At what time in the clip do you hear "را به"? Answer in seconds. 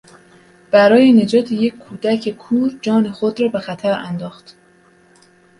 3.41-3.59